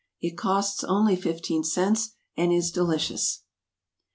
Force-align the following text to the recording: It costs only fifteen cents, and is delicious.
It 0.19 0.35
costs 0.35 0.83
only 0.83 1.15
fifteen 1.15 1.63
cents, 1.63 2.15
and 2.35 2.51
is 2.51 2.71
delicious. 2.71 3.43